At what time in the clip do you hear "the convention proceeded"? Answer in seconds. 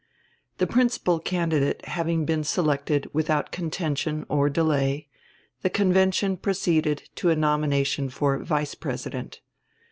5.61-7.07